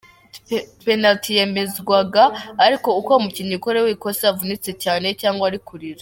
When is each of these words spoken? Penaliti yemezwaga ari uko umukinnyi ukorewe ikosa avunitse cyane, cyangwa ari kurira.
Penaliti 0.85 1.31
yemezwaga 1.37 2.23
ari 2.63 2.73
uko 3.01 3.11
umukinnyi 3.19 3.53
ukorewe 3.57 3.89
ikosa 3.95 4.23
avunitse 4.31 4.71
cyane, 4.83 5.07
cyangwa 5.21 5.43
ari 5.49 5.59
kurira. 5.67 5.99